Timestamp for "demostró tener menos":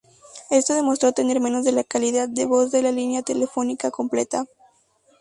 0.73-1.63